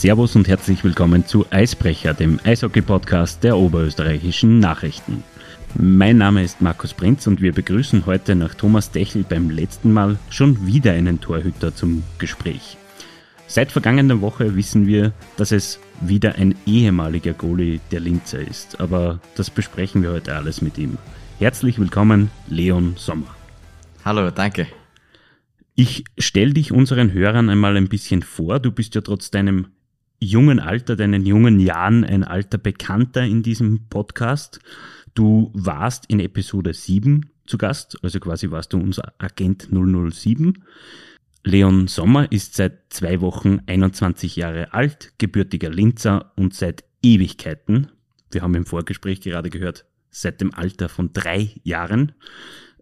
[0.00, 5.22] Servus und herzlich willkommen zu Eisbrecher, dem Eishockey-Podcast der oberösterreichischen Nachrichten.
[5.74, 10.18] Mein Name ist Markus Prinz und wir begrüßen heute nach Thomas Dechel beim letzten Mal
[10.30, 12.78] schon wieder einen Torhüter zum Gespräch.
[13.46, 19.20] Seit vergangener Woche wissen wir, dass es wieder ein ehemaliger Goalie der Linzer ist, aber
[19.34, 20.96] das besprechen wir heute alles mit ihm.
[21.38, 23.36] Herzlich willkommen, Leon Sommer.
[24.02, 24.66] Hallo, danke.
[25.74, 28.60] Ich stelle dich unseren Hörern einmal ein bisschen vor.
[28.60, 29.66] Du bist ja trotz deinem
[30.20, 34.60] jungen Alter, deinen jungen Jahren ein alter Bekannter in diesem Podcast.
[35.14, 40.62] Du warst in Episode 7 zu Gast, also quasi warst du unser Agent 007.
[41.42, 47.88] Leon Sommer ist seit zwei Wochen 21 Jahre alt, gebürtiger Linzer und seit Ewigkeiten,
[48.30, 52.12] wir haben im Vorgespräch gerade gehört, seit dem Alter von drei Jahren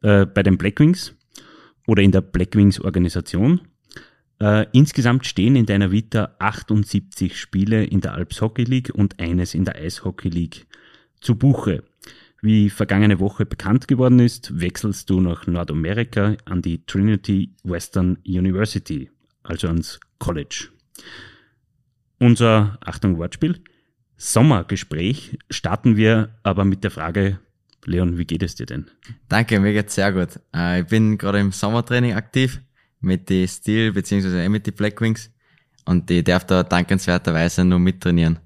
[0.03, 1.15] äh, bei den Blackwings
[1.87, 3.61] oder in der Blackwings Organisation.
[4.41, 9.55] Äh, insgesamt stehen in deiner Vita 78 Spiele in der Alps Hockey League und eines
[9.55, 10.67] in der Eishockey League
[11.21, 11.83] zu Buche.
[12.41, 19.11] Wie vergangene Woche bekannt geworden ist, wechselst du nach Nordamerika an die Trinity Western University,
[19.43, 20.69] also ans College.
[22.21, 23.61] Unser, Achtung Wortspiel,
[24.17, 27.41] Sommergespräch starten wir aber mit der Frage,
[27.85, 28.91] Leon, wie geht es dir denn?
[29.29, 30.41] Danke, mir geht's sehr gut.
[30.55, 32.61] Äh, ich bin gerade im Sommertraining aktiv
[33.01, 35.31] mit die Steel beziehungsweise eh mit die Blackwings
[35.85, 38.39] und ich darf da dankenswerterweise nur mittrainieren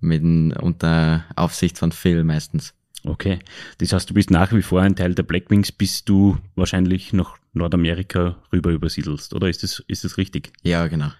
[0.00, 2.74] mit unter Aufsicht von Phil meistens.
[3.06, 3.38] Okay,
[3.78, 7.36] das heißt, du bist nach wie vor ein Teil der Blackwings, bis du wahrscheinlich nach
[7.52, 10.52] Nordamerika rüber übersiedelst, oder ist das, ist das richtig?
[10.62, 11.10] Ja, genau.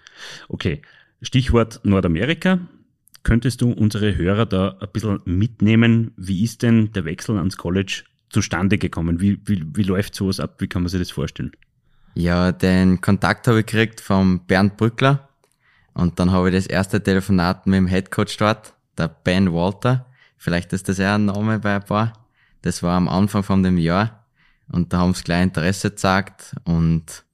[0.49, 0.81] Okay,
[1.21, 2.59] Stichwort Nordamerika.
[3.23, 6.11] Könntest du unsere Hörer da ein bisschen mitnehmen?
[6.15, 9.19] Wie ist denn der Wechsel ans College zustande gekommen?
[9.19, 10.55] Wie, wie, wie läuft sowas ab?
[10.59, 11.51] Wie kann man sich das vorstellen?
[12.17, 15.27] Ja, den Kontakt habe ich gekriegt vom Bernd Brückler.
[15.93, 20.05] Und dann habe ich das erste Telefonat mit dem Headcoach dort, der Ben Walter.
[20.37, 22.13] Vielleicht ist das eher ein Name bei ein paar.
[22.61, 24.25] Das war am Anfang von dem Jahr.
[24.71, 26.55] Und da haben sie gleich Interesse gezeigt.
[26.63, 27.25] Und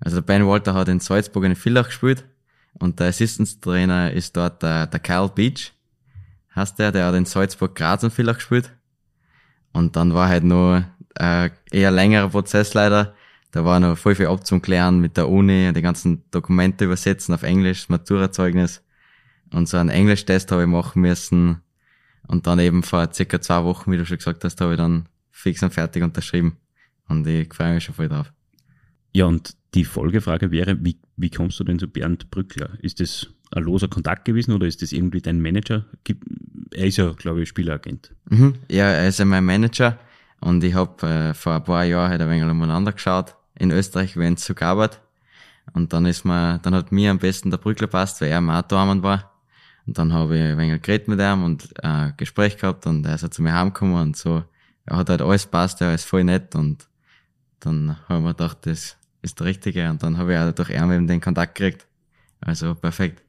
[0.00, 2.24] also der Ben Walter hat in Salzburg in Villach gespielt.
[2.74, 5.72] Und der Assistance Trainer ist dort der, der Kyle Beach,
[6.56, 8.72] heißt der, der hat in Salzburg Graz und Villach gespielt.
[9.72, 10.84] Und dann war halt nur
[11.18, 13.14] äh, eher längerer Prozess leider.
[13.50, 17.88] Da war noch voll viel abzuklären mit der Uni, die ganzen Dokumente übersetzen auf Englisch,
[17.88, 18.82] Maturazeugnis.
[19.52, 21.62] Und so einen Englischtest habe ich machen müssen.
[22.26, 25.08] Und dann eben vor circa zwei Wochen, wie du schon gesagt hast, habe ich dann
[25.30, 26.58] fix und fertig unterschrieben.
[27.08, 28.30] Und ich freue mich schon voll drauf.
[29.14, 32.70] Ja, und die Folgefrage wäre, wie, wie kommst du denn zu Bernd Brückler?
[32.82, 35.86] Ist das ein loser Kontakt gewesen oder ist das irgendwie dein Manager?
[36.72, 38.14] Er ist ja, glaube ich, Spieleragent.
[38.28, 38.56] Mhm.
[38.70, 39.98] Ja, er ist ja mein Manager
[40.40, 44.16] und ich habe äh, vor ein paar Jahren halt ein wenig umeinander geschaut in Österreich,
[44.16, 45.00] wenn es so gab.
[45.74, 48.50] Und dann ist mir, dann hat mir am besten der Brückler passt, weil er im
[48.50, 49.32] Auto war.
[49.86, 53.14] Und dann habe ich ein wenig geredet mit ihm und ein Gespräch gehabt und er
[53.14, 54.44] ist halt zu mir heimgekommen und so.
[54.84, 56.86] Er hat halt alles passt, er ist voll nett und
[57.60, 60.70] dann habe ich mir gedacht, das ist der Richtige und dann habe ich auch durch
[60.70, 61.86] ihn eben den Kontakt gekriegt.
[62.40, 63.22] Also perfekt.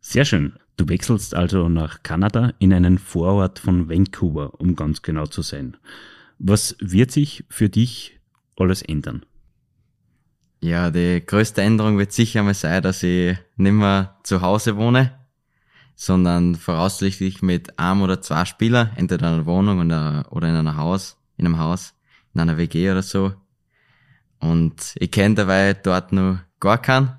[0.00, 0.54] Sehr schön.
[0.76, 5.76] Du wechselst also nach Kanada in einen Vorort von Vancouver, um ganz genau zu sein.
[6.38, 8.20] Was wird sich für dich
[8.62, 9.24] alles ändern?
[10.60, 15.18] Ja, die größte Änderung wird sicher mal sein, dass ich nicht mehr zu Hause wohne,
[15.96, 21.16] sondern voraussichtlich mit einem oder zwei Spielern, entweder in einer Wohnung oder in einem Haus,
[21.36, 21.94] in einem Haus,
[22.32, 23.32] in einer WG oder so.
[24.38, 27.12] Und ich kenne dabei dort noch gar keinen.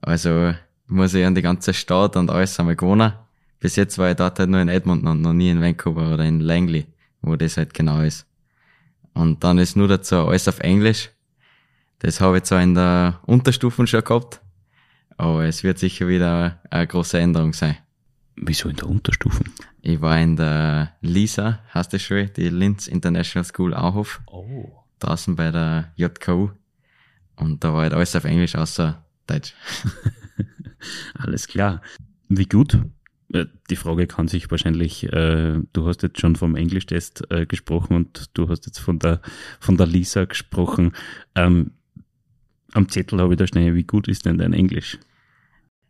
[0.00, 0.54] Also
[0.86, 3.12] muss ich an die ganze Stadt und alles einmal gewohnen.
[3.60, 6.24] Bis jetzt war ich dort halt nur in Edmonton und noch nie in Vancouver oder
[6.24, 6.86] in Langley,
[7.20, 8.26] wo das halt genau ist.
[9.14, 11.10] Und dann ist nur dazu alles auf Englisch.
[11.98, 14.40] Das habe ich zwar in der Unterstufen schon gehabt,
[15.16, 17.76] aber es wird sicher wieder eine große Änderung sein.
[18.34, 19.52] Wieso in der Unterstufen?
[19.82, 24.20] Ich war in der LISA, heißt das schon, die Linz International School Auhof.
[24.26, 24.70] Oh.
[24.98, 26.50] Draußen bei der JKU.
[27.36, 29.54] Und da war halt alles auf Englisch außer Deutsch.
[31.14, 31.82] alles klar.
[32.28, 32.78] Wie gut?
[33.32, 37.96] Äh, die Frage kann sich wahrscheinlich, äh, du hast jetzt schon vom Englischtest äh, gesprochen
[37.96, 39.20] und du hast jetzt von der,
[39.60, 40.92] von der Lisa gesprochen.
[41.34, 41.72] Ähm,
[42.72, 44.98] am Zettel habe ich da schnell, wie gut ist denn dein Englisch?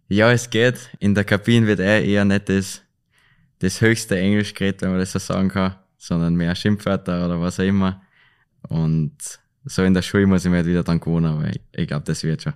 [0.08, 0.90] Ja, es geht.
[0.98, 2.82] In der Kabine wird eh eher nicht das,
[3.60, 7.60] das höchste Englisch geredet, wenn man das so sagen kann, sondern mehr Schimpfwörter oder was
[7.60, 8.02] auch immer.
[8.68, 11.86] Und so in der Schule muss ich mir halt wieder dann gewohnen, aber ich, ich
[11.86, 12.54] glaube, das wird schon.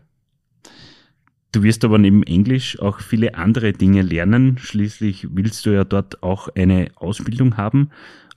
[1.56, 4.58] Du wirst aber neben Englisch auch viele andere Dinge lernen.
[4.58, 7.88] Schließlich willst du ja dort auch eine Ausbildung haben.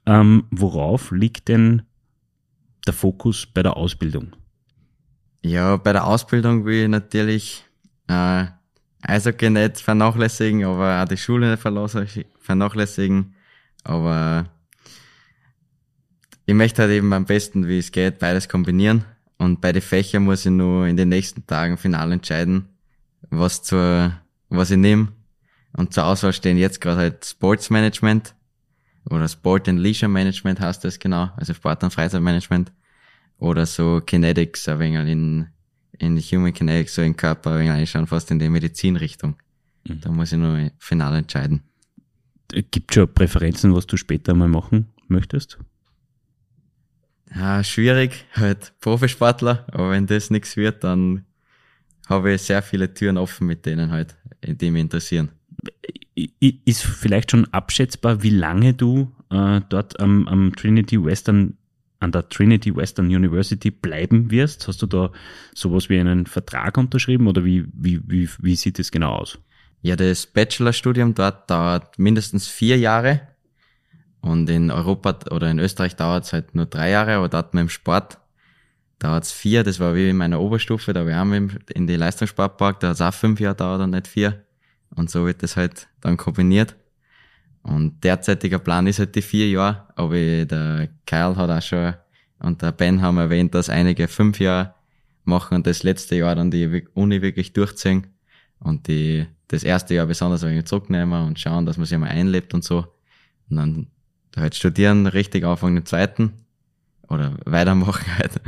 [0.05, 1.81] Ähm, worauf liegt denn
[2.87, 4.37] der Fokus bei der Ausbildung?
[5.41, 7.65] Ja, bei der Ausbildung will ich natürlich
[8.07, 8.45] äh,
[9.01, 13.35] Eishockey nicht vernachlässigen, aber auch die Schule nicht vernachlässigen.
[13.83, 14.45] Aber
[16.45, 19.03] ich möchte halt eben am besten, wie es geht, beides kombinieren.
[19.37, 22.69] Und bei den Fächern muss ich nur in den nächsten Tagen final entscheiden,
[23.29, 24.13] was zur,
[24.49, 25.09] was ich nehme.
[25.73, 28.35] Und zur Auswahl stehen jetzt gerade halt Sports Management
[29.09, 32.71] oder Sport and Leisure Management heißt das genau, also Sport- und Freizeitmanagement
[33.37, 35.47] oder so Kinetics, ein wenig in,
[35.97, 39.35] in Human Kinetics, so in Körper, ein wenig schon fast in die Medizinrichtung.
[39.87, 40.01] Mhm.
[40.01, 41.63] Da muss ich nur final entscheiden.
[42.49, 45.59] Gibt schon Präferenzen, was du später mal machen möchtest?
[47.33, 51.25] Ja, schwierig, halt Profisportler, aber wenn das nichts wird, dann
[52.09, 55.29] habe ich sehr viele Türen offen mit denen halt, die mich interessieren.
[56.15, 61.57] Ist vielleicht schon abschätzbar, wie lange du äh, dort am, am Trinity Western,
[61.99, 64.67] an der Trinity Western University bleiben wirst?
[64.67, 65.11] Hast du da
[65.53, 69.37] sowas wie einen Vertrag unterschrieben oder wie, wie, wie, wie sieht es genau aus?
[69.81, 73.21] Ja, das Bachelorstudium dort dauert mindestens vier Jahre
[74.19, 77.61] und in Europa oder in Österreich dauert es halt nur drei Jahre, aber dort mit
[77.61, 78.17] dem Sport
[78.99, 79.63] dauert es vier.
[79.63, 83.01] Das war wie in meiner Oberstufe, da wir haben in die Leistungssportpark, da hat es
[83.01, 84.43] auch fünf Jahre dauert und nicht vier.
[84.95, 86.75] Und so wird das halt dann kombiniert.
[87.63, 91.93] Und derzeitiger Plan ist halt die vier Jahre, aber der Kyle hat auch schon
[92.39, 94.73] und der Ben haben erwähnt, dass einige fünf Jahre
[95.25, 98.07] machen und das letzte Jahr dann die Uni wirklich durchziehen
[98.59, 102.53] und die das erste Jahr besonders wenig zurücknehmen und schauen, dass man sich mal einlebt
[102.53, 102.85] und so.
[103.49, 103.87] Und dann
[104.37, 106.45] halt studieren, richtig anfangen im zweiten
[107.09, 108.39] oder weitermachen halt.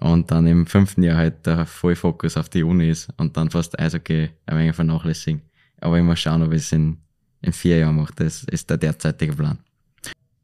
[0.00, 3.78] Und dann im fünften Jahr halt der Vollfokus auf die Uni ist und dann fast
[3.78, 5.42] Eishockey ein wenig vernachlässigen.
[5.80, 6.98] Aber ich muss schauen, ob ich es in,
[7.42, 8.12] in vier Jahren mache.
[8.16, 9.58] Das ist der derzeitige Plan.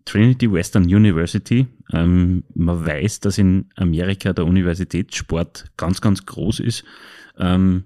[0.05, 1.67] Trinity Western University.
[1.93, 6.85] Ähm, man weiß, dass in Amerika der Universitätssport ganz, ganz groß ist.
[7.39, 7.85] Ähm,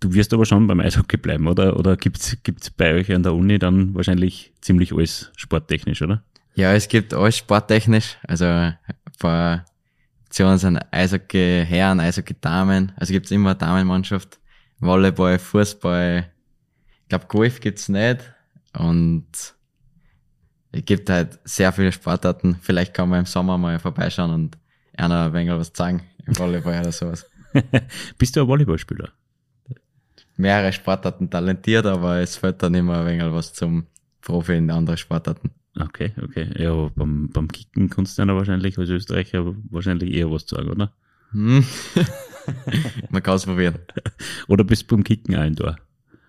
[0.00, 1.78] du wirst aber schon beim Eishockey bleiben, oder?
[1.78, 6.22] Oder gibt's gibt's bei euch an der Uni dann wahrscheinlich ziemlich alles sporttechnisch, oder?
[6.54, 8.16] Ja, es gibt alles sporttechnisch.
[8.26, 8.78] Also ein
[9.18, 9.64] paar
[10.26, 12.92] Optionen sind Eishockey Herren, Eishockey Damen.
[12.96, 14.38] Also gibt's immer eine Damenmannschaft.
[14.80, 16.30] Volleyball, Fußball.
[17.02, 18.34] Ich glaube, Golf gibt's nicht.
[18.76, 19.26] Und
[20.72, 22.58] es gibt halt sehr viele Sportarten.
[22.60, 24.58] Vielleicht kann man im Sommer mal vorbeischauen und
[24.96, 27.30] einer ein wenig was zeigen im Volleyball oder sowas.
[28.18, 29.10] Bist du ein Volleyballspieler?
[30.36, 33.86] Mehrere Sportarten talentiert, aber es fällt dann immer ein wenig was zum
[34.20, 35.50] Profi in andere Sportarten.
[35.78, 36.50] Okay, okay.
[36.56, 40.92] Ja, beim, beim Kicken kannst du dann wahrscheinlich als Österreicher wahrscheinlich eher was sagen, oder?
[41.32, 41.64] Hm.
[43.10, 43.78] Man kann es probieren.
[44.48, 45.76] Oder bist du beim Kicken ein Tor?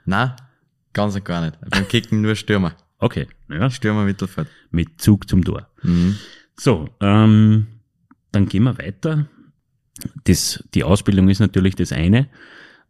[0.05, 0.33] Nein,
[0.91, 1.57] ganz und gar nicht.
[1.69, 2.73] Beim Kicken nur Stürmer.
[2.99, 3.69] Okay, ja.
[3.69, 4.47] Stürmer Mittelfeld.
[4.71, 5.69] Mit Zug zum Tor.
[5.83, 6.17] Mhm.
[6.55, 7.67] So, ähm,
[8.31, 9.27] dann gehen wir weiter.
[10.23, 12.29] Das, die Ausbildung ist natürlich das eine.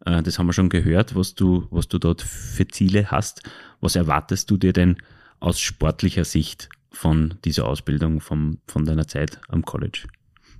[0.04, 3.42] Äh, das haben wir schon gehört, was du, was du dort für Ziele hast.
[3.80, 4.96] Was erwartest du dir denn
[5.40, 10.06] aus sportlicher Sicht von dieser Ausbildung, vom, von deiner Zeit am College?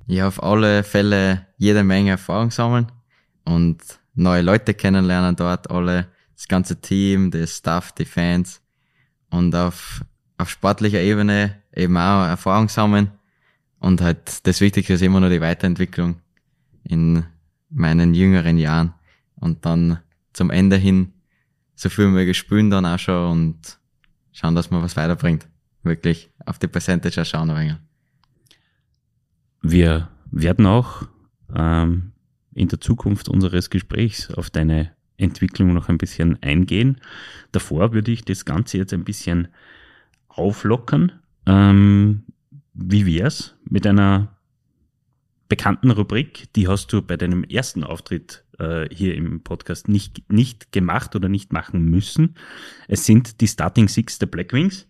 [0.06, 2.90] Ja, auf alle Fälle jede Menge Erfahrung sammeln
[3.44, 3.78] und
[4.14, 8.62] neue Leute kennenlernen dort, alle, das ganze Team, das Staff, die Fans
[9.30, 10.02] und auf,
[10.38, 13.10] auf sportlicher Ebene eben auch Erfahrung sammeln
[13.80, 16.16] und halt das Wichtigste ist immer nur die Weiterentwicklung
[16.84, 17.24] in
[17.70, 18.94] meinen jüngeren Jahren
[19.36, 19.98] und dann
[20.32, 21.12] zum Ende hin
[21.74, 23.77] so viel möglich spielen dann auch schon und
[24.38, 25.48] schauen, dass man was weiterbringt.
[25.82, 27.78] Wirklich auf die Percentage schauen ein
[29.62, 31.02] Wir werden auch
[31.54, 32.12] ähm,
[32.54, 37.00] in der Zukunft unseres Gesprächs auf deine Entwicklung noch ein bisschen eingehen.
[37.50, 39.48] Davor würde ich das Ganze jetzt ein bisschen
[40.28, 41.12] auflockern.
[41.46, 42.22] Ähm,
[42.74, 44.36] wie wär's mit einer
[45.58, 46.52] bekannten Rubrik?
[46.54, 51.28] Die hast du bei deinem ersten Auftritt äh, hier im Podcast nicht, nicht gemacht oder
[51.28, 52.36] nicht machen müssen.
[52.86, 54.86] Es sind die Starting Six der Blackwings.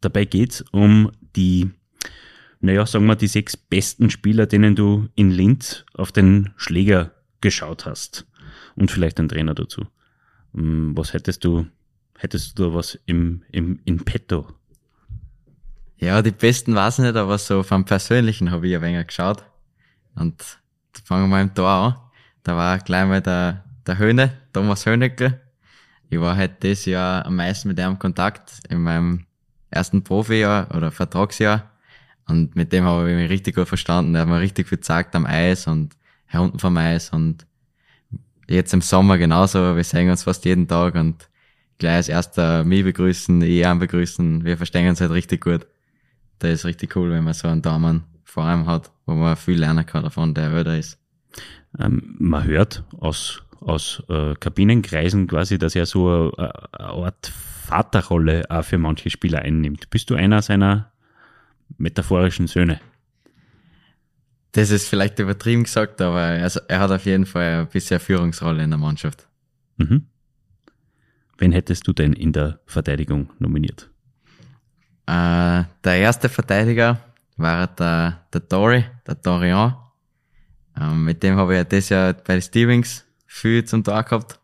[0.00, 1.68] Dabei geht's um die,
[2.60, 7.84] naja, sagen wir, die sechs besten Spieler, denen du in Linz auf den Schläger geschaut
[7.84, 8.24] hast.
[8.76, 9.82] Und vielleicht ein Trainer dazu.
[10.54, 11.66] Hm, was hättest du,
[12.16, 14.46] hättest du da was im, im, in petto?
[15.98, 19.44] Ja, die besten weiß ich nicht, aber so vom Persönlichen habe ich ein wenig geschaut.
[20.16, 20.60] Und
[21.04, 21.96] fangen wir mal im Tor an.
[22.42, 25.40] Da war gleich mal der, der Höhne, Thomas Höhnecke.
[26.10, 29.26] Ich war halt das Jahr am meisten mit ihm in Kontakt in meinem
[29.70, 31.70] ersten Profijahr oder Vertragsjahr.
[32.26, 34.14] Und mit dem habe ich mich richtig gut verstanden.
[34.14, 37.46] Er hat mir richtig viel gezeigt am Eis und herunten vom Eis und
[38.48, 39.76] jetzt im Sommer genauso.
[39.76, 41.28] Wir sehen uns fast jeden Tag und
[41.78, 44.44] gleich als erster mich begrüßen, ich ihn begrüßen.
[44.44, 45.66] Wir verstehen uns halt richtig gut.
[46.38, 48.04] Das ist richtig cool, wenn man so einen Daumen
[48.34, 50.98] vor allem hat, wo man viel lernen kann davon, der älter ist.
[51.78, 58.42] Ähm, man hört aus, aus äh, Kabinenkreisen quasi, dass er so eine, eine Art Vaterrolle
[58.50, 59.88] auch für manche Spieler einnimmt.
[59.88, 60.90] Bist du einer seiner
[61.78, 62.80] metaphorischen Söhne?
[64.50, 68.64] Das ist vielleicht übertrieben gesagt, aber er, er hat auf jeden Fall ein bisschen Führungsrolle
[68.64, 69.28] in der Mannschaft.
[69.76, 70.06] Mhm.
[71.38, 73.90] Wen hättest du denn in der Verteidigung nominiert?
[75.06, 76.98] Äh, der erste Verteidiger
[77.36, 79.76] war der, der Dory, der Dorian.
[80.80, 84.40] Ähm, mit dem habe ich ja das Jahr bei den Stevens viel zum Tag gehabt.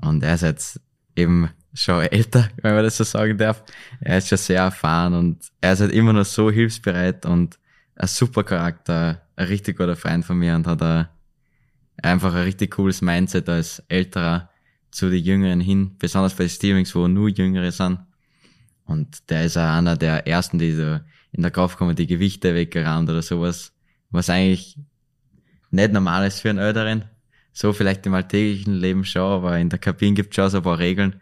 [0.00, 0.80] Und er ist jetzt
[1.16, 3.62] eben schon älter, wenn man das so sagen darf.
[4.00, 7.58] Er ist schon sehr erfahren und er ist halt immer noch so hilfsbereit und
[7.96, 11.08] ein super Charakter, ein richtig guter Freund von mir und hat ein,
[12.02, 14.50] einfach ein richtig cooles Mindset als älterer
[14.90, 18.00] zu den Jüngeren hin, besonders bei Stevens, wo nur Jüngere sind.
[18.86, 20.98] Und der ist auch einer der ersten, die so
[21.32, 23.72] in der Kraft kommen, die Gewichte weggerannt oder sowas,
[24.10, 24.78] was eigentlich
[25.70, 27.04] nicht normal ist für einen Älteren.
[27.52, 30.62] So vielleicht im alltäglichen Leben schon, aber in der Kabine gibt es schon so ein
[30.62, 31.20] paar Regeln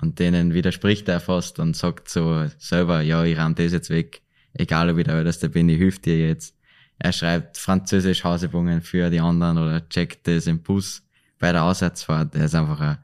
[0.00, 4.22] und denen widerspricht er fast und sagt so selber, ja, ich ramm das jetzt weg,
[4.52, 6.56] egal ob ich der Älteste bin, ich hilf dir jetzt.
[6.98, 11.02] Er schreibt Französisch Hausübungen für die anderen oder checkt das im Bus
[11.38, 12.34] bei der Auswärtsfahrt.
[12.34, 12.98] Er ist einfach ein,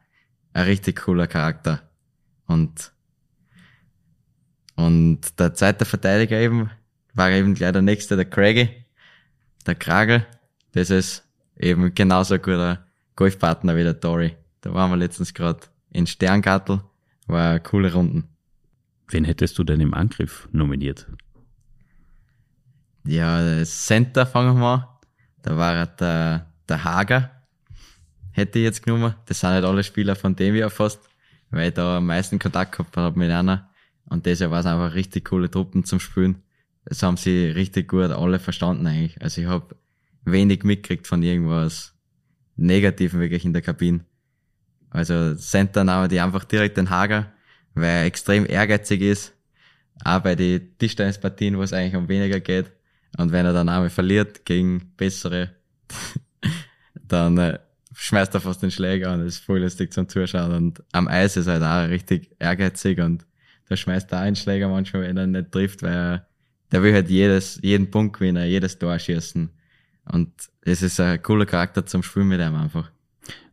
[0.55, 1.91] ein richtig cooler Charakter.
[2.47, 2.93] Und,
[4.87, 6.71] und der zweite Verteidiger eben
[7.15, 8.71] war eben gleich der nächste, der Craigie,
[9.67, 10.27] der Kragel.
[10.73, 11.25] Das ist
[11.57, 12.87] eben genauso ein guter
[13.17, 14.37] Golfpartner wie der Tory.
[14.63, 15.61] Da waren wir letztens gerade
[15.91, 16.81] in Sterngartel.
[17.27, 18.29] War coole Runden.
[19.09, 21.07] Wen hättest du denn im Angriff nominiert?
[23.05, 24.89] Ja, Center fangen wir mal an.
[25.43, 27.31] Da war der, der Hager.
[28.31, 29.15] Hätte ich jetzt genommen.
[29.27, 31.01] Das sind halt alle Spieler von dem ja fast,
[31.51, 33.69] weil ich da am meisten Kontakt gehabt habe mit einer.
[34.13, 36.43] Und deshalb war es einfach richtig coole Truppen zum Spielen.
[36.85, 39.21] Das haben sie richtig gut alle verstanden eigentlich.
[39.23, 39.75] Also ich habe
[40.25, 41.95] wenig mitgekriegt von irgendwas
[42.57, 44.01] Negativen wirklich in der Kabine.
[44.91, 47.33] Also Center nahmen die einfach direkt den Hager,
[47.73, 49.33] weil er extrem ehrgeizig ist.
[50.05, 52.71] Auch bei den Tischtennispartien, wo es eigentlich um weniger geht.
[53.17, 55.53] Und wenn er dann einmal verliert gegen bessere,
[57.09, 57.59] dann äh,
[57.95, 60.53] schmeißt er fast den Schläger und ist voll lustig zum Zuschauen.
[60.53, 63.25] Und am Eis ist er halt auch richtig ehrgeizig und
[63.73, 66.27] da schmeißt er einen Schläger manchmal, wenn er nicht trifft, weil er,
[66.71, 69.51] der will halt jedes, jeden Punkt gewinnen, jedes Tor schießen.
[70.13, 70.31] Und
[70.63, 72.91] es ist ein cooler Charakter zum Spielen mit ihm einfach.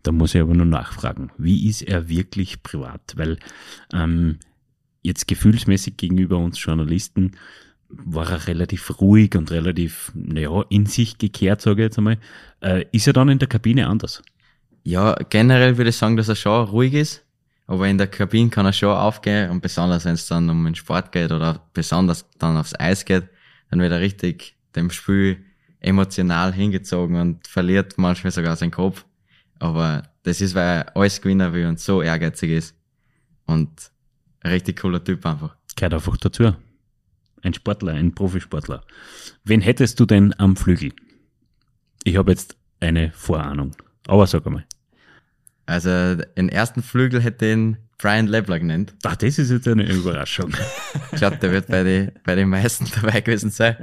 [0.03, 3.13] Da muss ich aber nur nachfragen, wie ist er wirklich privat?
[3.15, 3.37] Weil
[3.93, 4.39] ähm,
[5.01, 7.31] jetzt gefühlsmäßig gegenüber uns Journalisten
[7.89, 12.17] war er relativ ruhig und relativ, naja, in sich gekehrt, sage ich jetzt einmal.
[12.61, 14.21] Äh, ist er dann in der Kabine anders?
[14.83, 17.25] Ja, generell würde ich sagen, dass er schon ruhig ist,
[17.69, 20.73] aber in der Kabine kann er schon aufgehen und besonders wenn es dann um den
[20.73, 23.29] Sport geht oder besonders dann aufs Eis geht,
[23.69, 25.45] dann wird er richtig dem Spiel
[25.79, 29.05] emotional hingezogen und verliert manchmal sogar seinen Kopf.
[29.59, 32.75] Aber das ist, weil er alles Gewinner will und so ehrgeizig ist.
[33.45, 33.91] Und
[34.41, 35.55] ein richtig cooler Typ einfach.
[35.75, 36.55] Gehört einfach dazu.
[37.43, 38.83] Ein Sportler, ein Profisportler.
[39.43, 40.91] Wen hättest du denn am Flügel?
[42.03, 43.75] Ich habe jetzt eine Vorahnung.
[44.07, 44.65] Aber sag einmal.
[45.69, 48.95] Also den ersten Flügel hätte ihn Brian Lebler genannt.
[49.03, 50.51] Ach, das ist jetzt eine Überraschung.
[51.11, 53.75] ich glaube, der wird bei, die, bei den meisten dabei gewesen sein.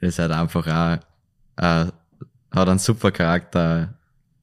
[0.00, 0.98] Das ist halt einfach auch,
[1.56, 1.90] äh,
[2.50, 3.94] hat einen super Charakter.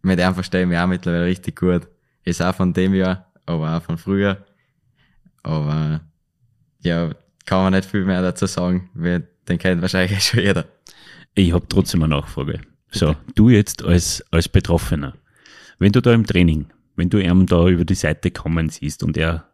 [0.02, 1.88] Mit dem verstehe ich mich auch mittlerweile richtig gut.
[2.24, 4.44] Ist auch von dem Jahr, aber auch von früher.
[5.44, 6.02] Aber
[6.80, 7.12] ja,
[7.46, 8.90] kann man nicht viel mehr dazu sagen.
[8.96, 10.66] Den kennt wahrscheinlich schon jeder.
[11.36, 12.62] Ich habe trotzdem eine Nachfrage.
[12.90, 15.14] So, du jetzt als, als Betroffener,
[15.80, 19.18] wenn du da im Training, wenn du ihm da über die Seite kommen siehst und
[19.18, 19.50] er,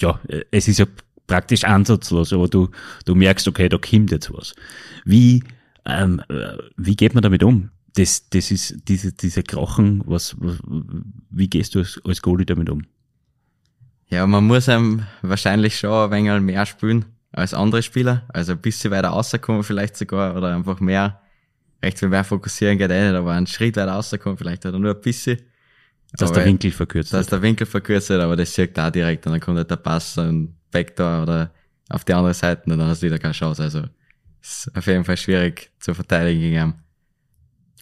[0.00, 0.86] ja, es ist ja
[1.26, 2.68] praktisch ansatzlos, aber du,
[3.04, 4.54] du merkst, okay, da kommt jetzt was.
[5.04, 5.42] Wie,
[5.84, 6.20] ähm,
[6.76, 7.70] wie geht man damit um?
[7.94, 10.36] Das, das ist diese, diese Krochen, was,
[11.30, 12.82] wie gehst du als, als Goalie damit um?
[14.08, 18.24] Ja, man muss einem wahrscheinlich schon ein wenig mehr spielen als andere Spieler.
[18.28, 21.20] Also ein bisschen weiter rauskommen vielleicht sogar oder einfach mehr,
[21.84, 24.94] recht viel mehr fokussieren geht eh nicht, aber einen Schritt weiter rauskommen vielleicht oder nur
[24.94, 25.40] ein bisschen.
[26.12, 29.26] Dass aber der Winkel verkürzt Dass der Winkel verkürzt wird, aber das sieht da direkt
[29.26, 31.52] und dann kommt halt der Pass und Backdoor oder
[31.88, 33.62] auf die andere Seite und dann hast du wieder keine Chance.
[33.62, 33.82] Also
[34.40, 36.74] ist auf jeden Fall schwierig zu verteidigen gegen ihn.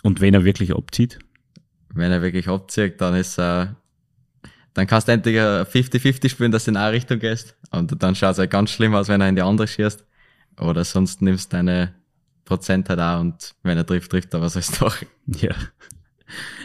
[0.03, 1.19] Und wenn er wirklich abzieht?
[1.95, 3.77] Wenn er wirklich abzieht, dann ist er
[4.75, 7.57] dann kannst du entweder 50-50 spielen, dass du in eine Richtung gehst.
[7.71, 10.05] Und dann schaut es halt ganz schlimm aus, wenn er in die andere schießt.
[10.59, 11.95] Oder sonst nimmst du deine
[12.53, 14.97] Prozent halt auch und wenn er trifft, trifft er, was soll's doch.
[15.27, 15.55] Ja.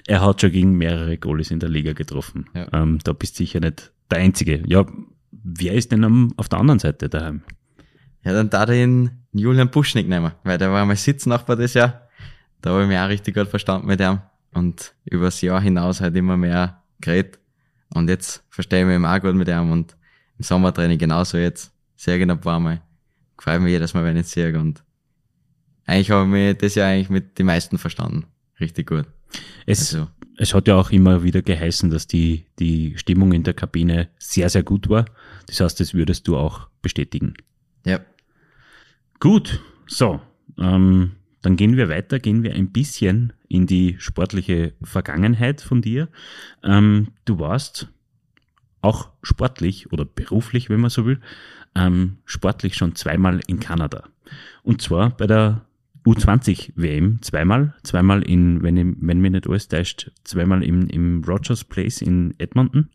[0.06, 2.50] Er hat schon gegen mehrere Goalies in der Liga getroffen.
[2.54, 2.68] Ja.
[2.74, 4.64] Ähm, da bist du sicher nicht der Einzige.
[4.66, 4.86] Ja,
[5.32, 7.42] wer ist denn am, auf der anderen Seite daheim?
[8.24, 12.02] Ja, dann da den Julian Buschnick nehmen, weil der war mein Sitznachbar das Jahr.
[12.62, 14.20] Da habe ich mich auch richtig gut verstanden mit ihm
[14.54, 17.40] und übers Jahr hinaus halt immer mehr geredet.
[17.94, 19.96] Und jetzt verstehe ich mich auch gut mit ihm und
[20.38, 21.72] im Sommertraining genauso jetzt.
[21.96, 22.82] Sehr genau ein paar Mal.
[23.38, 24.84] Freue mich jedes Mal, wenn ich sehe und
[25.88, 28.26] eigentlich habe ich mich das Jahr eigentlich mit den meisten verstanden.
[28.60, 29.06] Richtig gut.
[29.66, 30.08] Es, also.
[30.38, 34.50] es hat ja auch immer wieder geheißen, dass die, die Stimmung in der Kabine sehr,
[34.50, 35.06] sehr gut war.
[35.48, 37.34] Das heißt, das würdest du auch bestätigen.
[37.86, 38.02] Ja.
[39.20, 40.22] Gut, so.
[40.60, 46.10] Ähm, dann gehen wir weiter, gehen wir ein bisschen in die sportliche Vergangenheit von dir.
[46.64, 47.88] Ähm, du warst
[48.82, 51.22] auch sportlich oder beruflich, wenn man so will,
[51.76, 54.04] ähm, sportlich schon zweimal in Kanada.
[54.64, 55.67] Und zwar bei der
[56.08, 61.24] U20 WM zweimal, zweimal in, wenn, ich, wenn mir nicht alles täuscht, zweimal im, im
[61.24, 62.90] Rogers Place in Edmonton.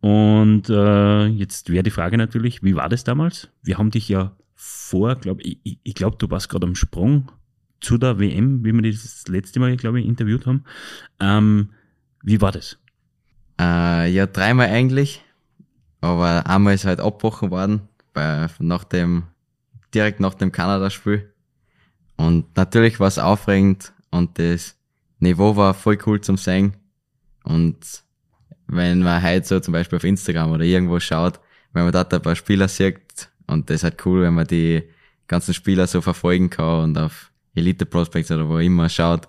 [0.00, 3.50] Und äh, jetzt wäre die Frage natürlich, wie war das damals?
[3.62, 7.30] Wir haben dich ja vor, glaube ich, ich glaube, du warst gerade am Sprung
[7.80, 10.64] zu der WM, wie wir das letzte Mal, glaube ich, interviewt haben.
[11.20, 11.70] Ähm,
[12.22, 12.78] wie war das?
[13.60, 15.22] Äh, ja, dreimal eigentlich,
[16.00, 17.82] aber einmal ist halt abgebrochen worden,
[18.14, 19.24] bei, nach dem,
[19.94, 21.29] direkt nach dem Kanada-Spiel.
[22.20, 24.76] Und natürlich war es aufregend und das
[25.20, 26.74] Niveau war voll cool zum Singen.
[27.44, 27.78] Und
[28.66, 31.40] wenn man heute so zum Beispiel auf Instagram oder irgendwo schaut,
[31.72, 34.82] wenn man dort ein paar Spieler sieht, und das ist halt cool, wenn man die
[35.28, 39.26] ganzen Spieler so verfolgen kann und auf Elite Prospects oder wo immer schaut,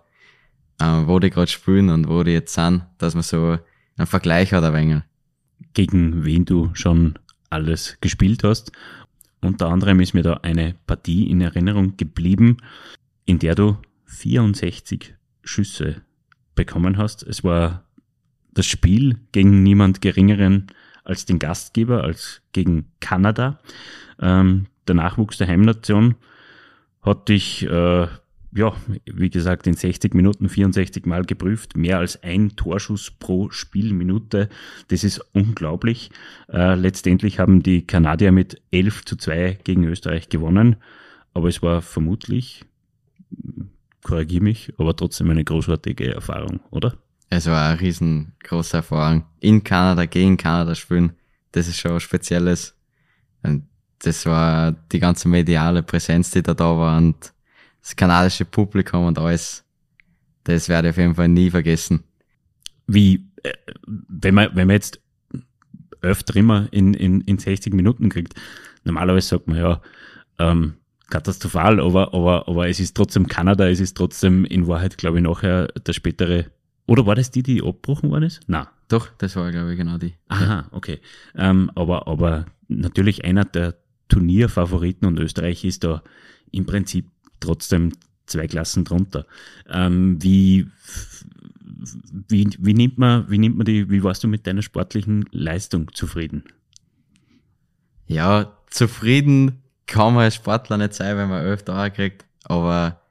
[0.81, 3.57] äh, wo die gerade spielen und wo die jetzt sind, dass man so
[3.95, 5.03] einen Vergleich hat ein wenig.
[5.73, 7.17] Gegen wen du schon
[7.49, 8.73] alles gespielt hast
[9.43, 12.57] unter anderem ist mir da eine Partie in Erinnerung geblieben,
[13.25, 16.01] in der du 64 Schüsse
[16.55, 17.23] bekommen hast.
[17.23, 17.85] Es war
[18.53, 20.67] das Spiel gegen niemand geringeren
[21.03, 23.59] als den Gastgeber, als gegen Kanada.
[24.19, 26.15] Ähm, der Nachwuchs der Heimnation
[27.01, 28.07] hat dich äh,
[28.53, 28.73] ja,
[29.05, 34.49] wie gesagt, in 60 Minuten 64 Mal geprüft, mehr als ein Torschuss pro Spielminute.
[34.89, 36.11] Das ist unglaublich.
[36.51, 40.75] Äh, letztendlich haben die Kanadier mit 11 zu 2 gegen Österreich gewonnen,
[41.33, 42.65] aber es war vermutlich,
[44.03, 46.97] korrigiere mich, aber trotzdem eine großartige Erfahrung, oder?
[47.29, 49.23] Es war eine riesengroße Erfahrung.
[49.39, 51.13] In Kanada, gegen Kanada spielen,
[51.53, 52.75] das ist schon was Spezielles.
[53.43, 53.67] Und
[53.99, 57.33] das war die ganze mediale Präsenz, die da da war und
[57.81, 59.63] das kanadische Publikum und alles,
[60.43, 62.03] das werde ich auf jeden Fall nie vergessen.
[62.87, 63.53] Wie, äh,
[63.85, 64.99] wenn man, wenn man jetzt
[66.01, 68.33] öfter immer in, in, in 60 Minuten kriegt,
[68.83, 69.81] normalerweise sagt man ja,
[70.39, 70.73] ähm,
[71.09, 75.23] katastrophal, aber, aber, aber es ist trotzdem Kanada, es ist trotzdem in Wahrheit, glaube ich,
[75.23, 76.45] nachher der spätere,
[76.87, 78.41] oder war das die, die abgebrochen worden ist?
[78.47, 78.69] Na.
[78.91, 80.15] Doch, das war, glaube ich, genau die.
[80.27, 80.99] Aha, okay.
[81.35, 83.75] Ähm, aber, aber natürlich einer der
[84.09, 86.03] Turnierfavoriten und Österreich ist da
[86.51, 87.07] im Prinzip
[87.41, 87.91] trotzdem
[88.25, 89.25] zwei Klassen drunter.
[89.69, 90.67] Ähm, wie,
[92.29, 95.93] wie, wie nimmt man, wie nimmt man die, wie warst du mit deiner sportlichen Leistung
[95.93, 96.43] zufrieden?
[98.07, 103.01] Ja, zufrieden kann man als Sportler nicht sein, wenn man elf Tore kriegt, aber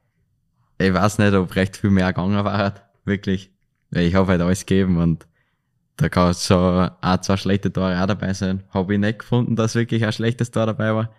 [0.79, 3.51] ich weiß nicht, ob recht viel mehr gegangen war, wirklich.
[3.91, 5.27] Ich habe halt alles gegeben und
[5.97, 8.63] da kann so ein, zwei schlechte Tore auch dabei sein.
[8.71, 11.11] Habe ich nicht gefunden, dass wirklich ein schlechtes Tor dabei war.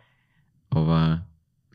[0.71, 1.27] Aber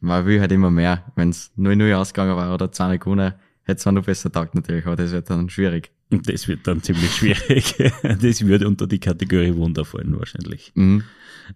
[0.07, 1.05] man will halt immer mehr.
[1.15, 4.97] Wenn es 0-0 ausgegangen war oder 2 gewonnen, hätte es noch besser taugt natürlich, aber
[4.97, 5.91] das wird dann schwierig.
[6.11, 7.75] Und das wird dann ziemlich schwierig.
[8.03, 10.73] das würde unter die Kategorie Wunder fallen wahrscheinlich.
[10.75, 11.03] Mhm.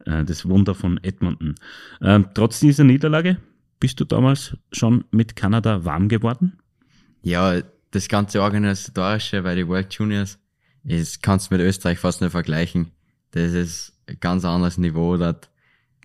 [0.04, 1.54] Äh, das Wunder von Edmonton.
[2.02, 3.38] Ähm, trotz dieser Niederlage
[3.78, 6.58] bist du damals schon mit Kanada warm geworden?
[7.22, 7.60] Ja,
[7.92, 10.38] das ganze Organisatorische bei den World Juniors
[10.84, 12.90] ist, kannst du mit Österreich fast nicht vergleichen.
[13.30, 15.48] Das ist ein ganz anderes Niveau dort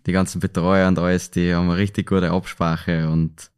[0.06, 3.50] die ganzen Betreuer und alles, die haben eine richtig gute Absprache und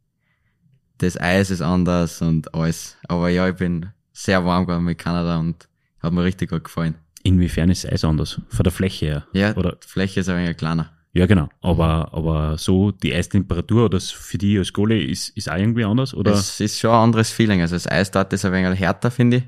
[0.97, 2.97] das Eis ist anders und alles.
[3.07, 5.69] Aber ja, ich bin sehr warm geworden mit Kanada und
[6.01, 6.95] hat mir richtig gut gefallen.
[7.23, 8.41] Inwiefern ist das Eis anders?
[8.49, 9.27] Von der Fläche her?
[9.33, 9.77] Ja, oder?
[9.81, 10.91] die Fläche ist ein wenig kleiner.
[11.13, 11.49] Ja, genau.
[11.61, 16.13] Aber, aber so die Eistemperatur oder für die als Goalie ist, ist auch irgendwie anders,
[16.13, 16.31] oder?
[16.31, 17.61] Es ist schon ein anderes Feeling.
[17.61, 19.43] Also das Eis dort ist ein wenig härter, finde ich.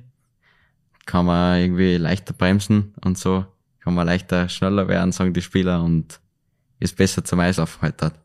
[1.05, 3.45] Kann man irgendwie leichter bremsen und so.
[3.79, 6.20] Kann man leichter schneller werden, sagen die Spieler und
[6.81, 8.15] ist besser zum Eislaufen halt dort.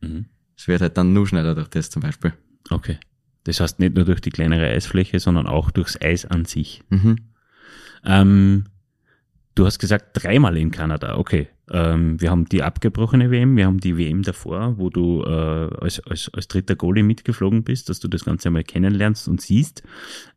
[0.00, 0.26] Mhm.
[0.56, 2.32] Es wird halt dann nur schneller durch das zum Beispiel.
[2.70, 2.98] Okay.
[3.44, 6.82] Das heißt nicht nur durch die kleinere Eisfläche, sondern auch durchs Eis an sich.
[6.90, 7.16] Mhm.
[8.04, 8.64] Ähm,
[9.56, 11.16] du hast gesagt, dreimal in Kanada.
[11.16, 11.48] Okay.
[11.70, 16.00] Ähm, wir haben die abgebrochene WM, wir haben die WM davor, wo du äh, als,
[16.00, 19.82] als, als dritter Goalie mitgeflogen bist, dass du das Ganze einmal kennenlernst und siehst,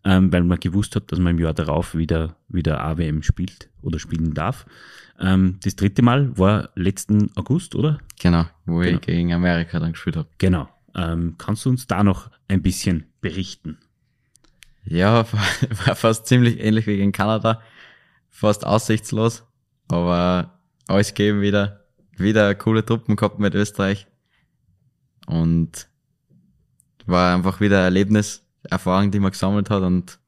[0.06, 4.00] ähm, weil man gewusst hat, dass man im Jahr darauf wieder, wieder AWM spielt oder
[4.00, 4.66] spielen darf.
[5.20, 8.00] Ähm, das dritte Mal war letzten August, oder?
[8.20, 8.96] Genau, wo genau.
[8.96, 10.30] ich gegen Amerika dann gespielt habe.
[10.38, 10.68] Genau.
[10.96, 13.78] Ähm, kannst du uns da noch ein bisschen berichten?
[14.84, 15.26] Ja,
[15.86, 17.62] war fast ziemlich ähnlich wie in Kanada.
[18.30, 19.44] Fast aussichtslos,
[19.88, 21.86] aber alles gegeben wieder.
[22.18, 24.08] Wieder coole Truppen gehabt mit Österreich.
[25.26, 25.88] Und
[27.06, 30.20] war einfach wieder ein Erlebnis, Erfahrung, die man gesammelt hat und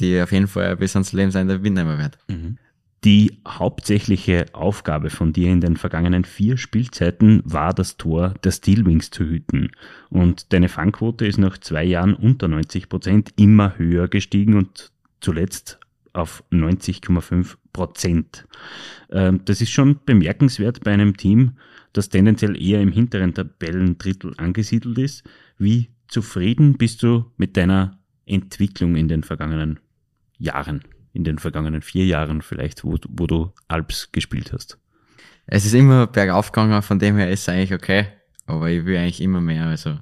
[0.00, 2.18] die auf jeden Fall bis ans Lebensende mitnehmen wird.
[2.28, 2.58] Mhm.
[3.04, 9.10] Die hauptsächliche Aufgabe von dir in den vergangenen vier Spielzeiten war das Tor der Steelwings
[9.10, 9.70] zu hüten.
[10.10, 15.80] Und deine Fangquote ist nach zwei Jahren unter 90 Prozent immer höher gestiegen und zuletzt
[16.12, 18.46] auf 90,5 Prozent.
[19.10, 21.52] Ähm, das ist schon bemerkenswert bei einem Team,
[21.94, 25.24] das tendenziell eher im hinteren Tabellendrittel angesiedelt ist.
[25.56, 29.80] Wie zufrieden bist du mit deiner Entwicklung in den vergangenen
[30.38, 30.82] Jahren?
[31.12, 34.78] In den vergangenen vier Jahren vielleicht, wo, wo du Alps gespielt hast?
[35.46, 38.06] Es ist immer bergauf gegangen, von dem her ist es eigentlich okay,
[38.46, 39.98] aber ich will eigentlich immer mehr, also.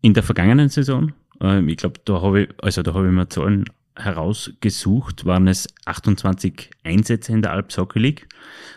[0.00, 3.28] In der vergangenen Saison, äh, ich glaube, da habe ich, also da habe ich mir
[3.28, 8.26] Zahlen herausgesucht, waren es 28 Einsätze in der Alps Hockey League.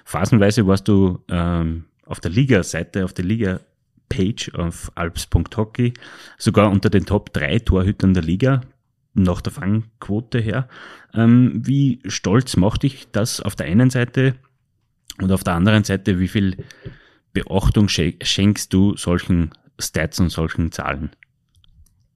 [0.03, 5.93] Phasenweise warst du ähm, auf der Liga-Seite, auf der Liga-Page auf alps.hockey,
[6.37, 8.61] sogar unter den Top 3 Torhütern der Liga
[9.15, 10.67] nach der Fangquote her.
[11.13, 14.35] Ähm, wie stolz macht dich das auf der einen Seite
[15.19, 16.57] und auf der anderen Seite, wie viel
[17.33, 21.11] Beachtung schenkst du solchen Stats und solchen Zahlen?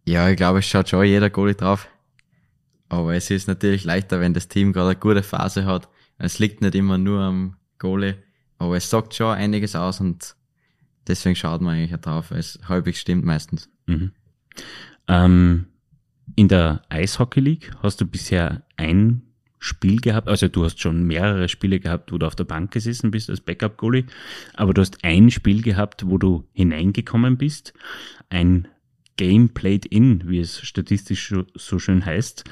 [0.06, 1.88] Ja, ich glaube, es schaut schon jeder Goalie drauf.
[2.90, 5.88] Aber es ist natürlich leichter, wenn das Team gerade eine gute Phase hat.
[6.18, 8.18] Es liegt nicht immer nur am Goalie,
[8.58, 10.36] aber es sagt schon einiges aus und
[11.08, 12.32] deswegen schaut man eigentlich drauf.
[12.32, 13.70] Es halbwegs stimmt meistens.
[13.86, 14.12] Mhm.
[15.08, 15.68] Ähm,
[16.36, 19.24] in der Eishockey League hast du bisher ein
[19.60, 23.12] Spiel gehabt, also du hast schon mehrere Spiele gehabt, wo du auf der Bank gesessen
[23.12, 24.06] bist als Backup-Goalie,
[24.54, 27.74] aber du hast ein Spiel gehabt, wo du hineingekommen bist,
[28.30, 28.68] ein
[29.18, 32.46] Game played in, wie es statistisch so schön heißt,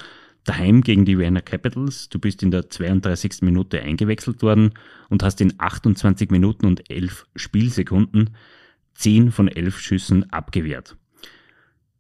[0.44, 2.10] daheim gegen die Vienna Capitals.
[2.10, 3.42] Du bist in der 32.
[3.42, 4.72] Minute eingewechselt worden
[5.10, 8.32] und hast in 28 Minuten und 11 Spielsekunden
[8.96, 10.98] 10 von 11 Schüssen abgewehrt.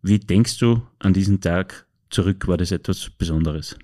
[0.01, 2.47] Wie denkst du an diesen Tag zurück?
[2.47, 3.77] War das etwas Besonderes?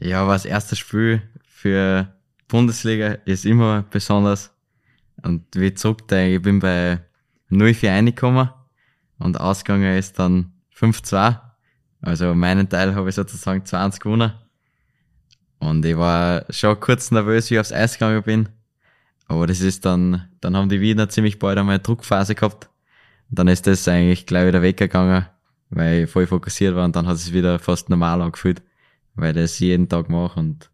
[0.00, 1.22] Ja, war das erste Spiel
[1.58, 2.12] für
[2.46, 4.52] Bundesliga ist immer besonders.
[5.22, 7.00] Und wie zurück, ich bin bei
[7.50, 8.50] 0-4 reingekommen
[9.18, 11.40] und ausgegangen ist dann 5-2.
[12.00, 14.32] Also meinen Teil habe ich sozusagen 20 gewonnen.
[15.58, 18.48] Und ich war schon kurz nervös, wie ich aufs Eis gegangen bin.
[19.26, 22.70] Aber das ist dann, dann haben die Wiener ziemlich bald einmal eine Druckphase gehabt
[23.30, 25.26] dann ist das eigentlich gleich wieder weggegangen,
[25.70, 28.62] weil ich voll fokussiert war und dann hat es wieder fast normal angefühlt,
[29.14, 30.70] weil ich das jeden Tag mache und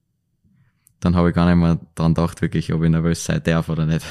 [1.01, 3.87] dann habe ich gar nicht mehr dran gedacht, wirklich, ob ich nervös sein darf oder
[3.87, 4.05] nicht.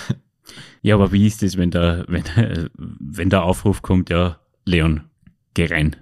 [0.82, 2.24] Ja, aber wie ist das, wenn der, wenn,
[2.76, 5.06] wenn der Aufruf kommt, ja, Leon,
[5.54, 5.96] geh rein.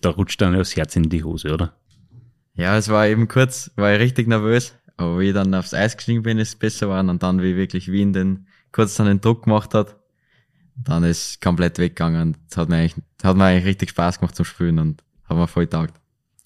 [0.00, 1.76] Da rutscht dann das Herz in die Hose, oder?
[2.54, 5.96] Ja, es war eben kurz, war ich richtig nervös, aber wie ich dann aufs Eis
[5.96, 9.20] gestiegen bin, ist es besser geworden und dann, wie wirklich Wien den, kurz dann den
[9.20, 9.96] Druck gemacht hat,
[10.84, 12.36] dann ist komplett weggegangen.
[12.48, 15.48] Das hat mir eigentlich, hat mir eigentlich richtig Spaß gemacht zum Spielen und hat mir
[15.48, 15.94] voll taugt.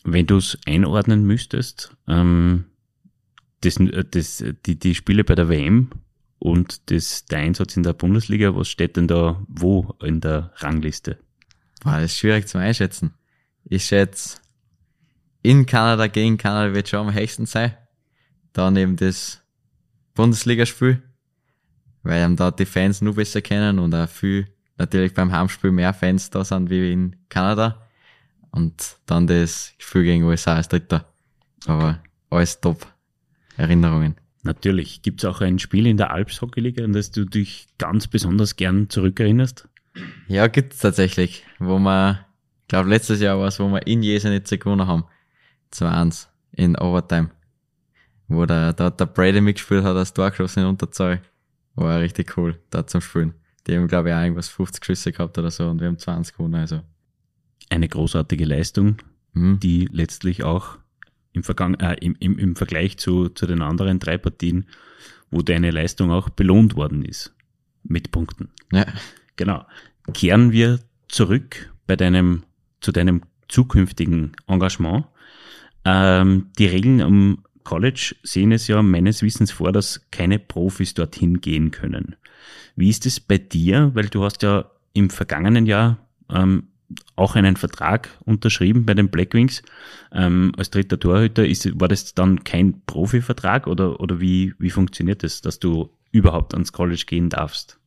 [0.05, 2.66] Wenn du es einordnen müsstest, ähm,
[3.61, 3.79] das,
[4.11, 5.90] das, die, die Spiele bei der WM
[6.38, 11.18] und das, der Einsatz in der Bundesliga, was steht denn da wo in der Rangliste?
[11.83, 13.14] Boah, das ist schwierig zum Einschätzen.
[13.64, 14.38] Ich schätze,
[15.42, 17.77] in Kanada gegen Kanada wird schon am höchsten sein.
[18.53, 19.42] Dann eben das
[20.14, 21.03] Bundesligaspiel
[22.07, 24.47] weil einem dort die Fans nur besser kennen und auch viel
[24.79, 27.83] natürlich beim Heimspiel mehr Fans da sind wie in Kanada.
[28.51, 31.12] Und dann das Spiel gegen USA als Dritter.
[31.66, 32.87] Aber alles top.
[33.57, 34.16] Erinnerungen.
[34.45, 35.03] Natürlich.
[35.03, 38.07] Gibt es auch ein Spiel in der Alps Hockey League, an das du dich ganz
[38.07, 39.69] besonders gern zurückerinnerst?
[40.29, 41.45] Ja, gibt es tatsächlich.
[41.59, 42.25] Wo wir,
[42.62, 45.05] ich glaube letztes Jahr war es, wo wir in Jesenitz gewonnen haben.
[45.73, 47.31] 2-1 in Overtime.
[48.29, 51.21] Wo der, da der Brady mitgespielt hat, als Tor geschossen in Unterzahl.
[51.77, 53.35] War richtig cool, da zum Spielen.
[53.67, 56.37] Die haben, glaube ich, auch irgendwas 50 Schüsse gehabt oder so und wir haben 20
[56.37, 56.81] gewonnen, also.
[57.69, 58.99] Eine großartige Leistung,
[59.33, 59.59] mhm.
[59.61, 60.79] die letztlich auch
[61.33, 64.67] im, Vergang äh, im, im, im Vergleich zu, zu den anderen drei Partien,
[65.31, 67.35] wo deine Leistung auch belohnt worden ist.
[67.83, 68.49] Mit Punkten.
[68.73, 68.87] Ja.
[69.37, 69.67] Genau.
[70.15, 72.45] Kehren wir zurück bei deinem,
[72.81, 75.07] zu deinem zukünftigen Engagement.
[75.85, 81.40] Ähm, die Regeln um College sehen es ja meines Wissens vor, dass keine Profis dorthin
[81.40, 82.14] gehen können.
[82.76, 83.90] Wie ist es bei dir?
[83.94, 85.98] Weil du hast ja im vergangenen Jahr
[86.31, 86.68] ähm,
[87.16, 89.62] auch einen Vertrag unterschrieben bei den Blackwings
[90.12, 91.44] ähm, als dritter Torhüter.
[91.44, 96.55] Ist, war das dann kein Profivertrag oder, oder wie, wie funktioniert das, dass du überhaupt
[96.55, 97.79] ans College gehen darfst?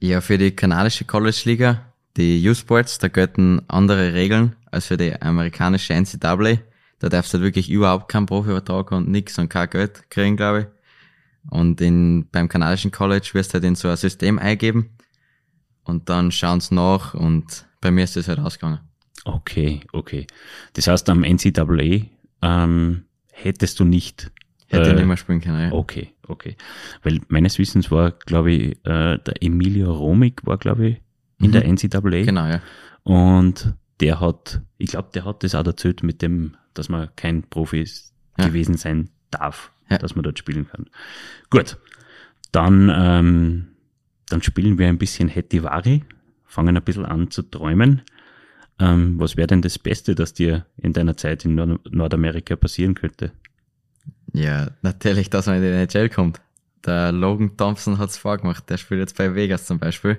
[0.00, 5.92] Ja, für die kanadische College-Liga, die U-Sports, da gelten andere Regeln als für die amerikanische
[5.94, 6.58] NCAA.
[7.00, 10.60] Da darfst du halt wirklich überhaupt keinen Profivertrag und nix und kein Geld kriegen, glaube
[10.60, 11.50] ich.
[11.50, 14.90] Und in, beim kanadischen College wirst du halt in so ein System eingeben
[15.84, 18.80] und dann schauen sie nach und bei mir ist das halt ausgegangen.
[19.24, 20.26] Okay, okay.
[20.74, 22.06] Das heißt, am NCAA
[22.42, 24.30] ähm, hättest du nicht.
[24.66, 25.72] Hätte äh, nicht mehr spielen können, ja.
[25.72, 26.56] Okay, okay.
[27.02, 30.96] Weil meines Wissens war, glaube ich, äh, der Emilio Romig war, glaube ich,
[31.40, 31.52] in Mhm.
[31.52, 32.24] der NCAA.
[32.24, 32.60] Genau, ja.
[33.04, 37.42] Und der hat, ich glaube, der hat das auch erzählt mit dem, dass man kein
[37.42, 37.86] Profi
[38.38, 38.46] Ja.
[38.46, 39.98] gewesen sein darf, Ja.
[39.98, 40.86] dass man dort spielen kann.
[41.50, 41.76] Gut,
[42.52, 43.68] dann, ähm,
[44.28, 46.04] dann spielen wir ein bisschen Hetivari,
[46.44, 48.02] fangen ein bisschen an zu träumen.
[48.80, 52.94] Ähm, was wäre denn das Beste, das dir in deiner Zeit in Nord Nordamerika passieren
[52.94, 53.32] könnte?
[54.32, 56.40] Ja, natürlich, dass man in die NHL kommt.
[56.86, 58.70] Der Logan Thompson hat's vorgemacht.
[58.70, 60.18] Der spielt jetzt bei Vegas zum Beispiel.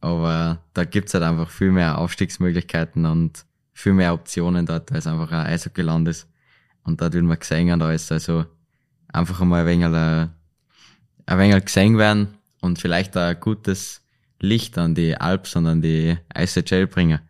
[0.00, 5.06] Aber da gibt's halt einfach viel mehr Aufstiegsmöglichkeiten und viel mehr Optionen dort, weil es
[5.06, 6.28] einfach ein Eishockeyland ist.
[6.84, 8.10] Und dort will man gesehen und alles.
[8.10, 8.44] Also
[9.08, 10.28] einfach einmal ein wenig, äh,
[11.26, 14.02] ein wenig gesehen werden und vielleicht ein gutes
[14.40, 17.20] Licht an die Alps und an die ICHL bringen.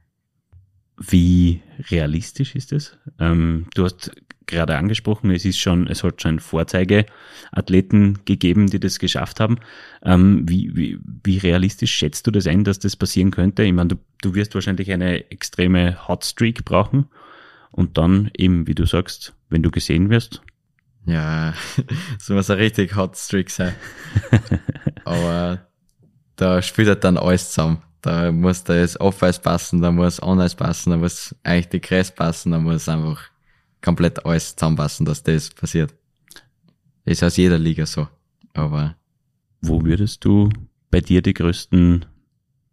[0.98, 2.98] Wie realistisch ist es?
[3.18, 4.12] Ähm, du hast
[4.46, 9.59] gerade angesprochen, es ist schon, es hat schon Vorzeigeathleten gegeben, die das geschafft haben.
[10.05, 13.62] Ähm, wie, wie, wie realistisch schätzt du das ein, dass das passieren könnte?
[13.62, 17.07] Ich meine, du, du wirst wahrscheinlich eine extreme Hotstreak brauchen
[17.70, 20.42] und dann eben, wie du sagst, wenn du gesehen wirst.
[21.07, 21.55] Ja,
[22.18, 23.74] das muss ein richtig Hot Streak sein.
[25.05, 25.66] Aber
[26.37, 27.83] da spielt halt dann alles zusammen.
[28.03, 32.53] Da muss das Off-Eis passen, da muss On-Eis passen, da muss eigentlich die Kreis passen,
[32.53, 33.23] da muss einfach
[33.81, 35.95] komplett alles zusammenpassen, dass das passiert.
[37.05, 38.09] Ist aus jeder Liga so.
[38.55, 38.97] Aber
[39.61, 40.51] Wo würdest du
[40.91, 42.05] bei dir die größten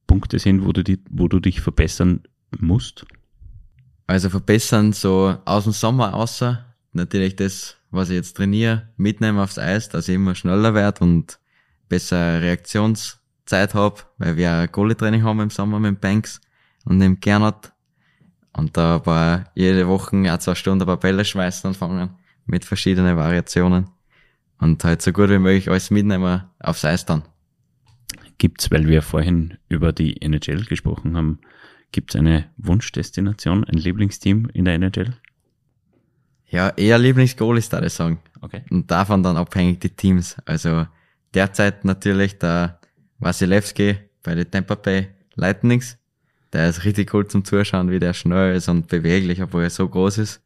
[0.08, 2.24] Punkte sehen, wo du, die, wo du dich verbessern
[2.60, 3.06] musst?
[4.10, 9.60] also verbessern so aus dem Sommer außer natürlich das, was ich jetzt trainiere, mitnehmen aufs
[9.60, 11.39] Eis, dass ich immer schneller werde und
[11.89, 12.42] besser
[13.52, 16.42] Reaktionszeit hab, weil wir ein Goalie-Training haben im Sommer mit dem Banks
[16.86, 17.72] und dem Gernot.
[18.54, 22.12] Und da war jede Woche auch zwei Stunden ein paar Bälle schmeißen und fangen
[22.46, 23.90] mit verschiedenen Variationen.
[24.60, 27.24] Und halt so gut wie möglich alles mitnehmen aufs Eis dann.
[28.38, 31.40] Gibt's, weil wir vorhin über die NHL gesprochen haben,
[31.92, 35.14] gibt's eine Wunschdestination, ein Lieblingsteam in der NHL?
[36.48, 38.20] Ja, eher Lieblingsgoalies, da ich sagen.
[38.42, 38.64] Okay.
[38.70, 40.38] Und davon dann abhängig die Teams.
[40.46, 40.88] Also
[41.34, 42.79] derzeit natürlich der
[43.19, 45.97] Wasilewski bei den Tampa Bay Lightnings.
[46.51, 49.88] Der ist richtig cool zum Zuschauen, wie der schnell ist und beweglich, obwohl er so
[49.88, 50.41] groß ist.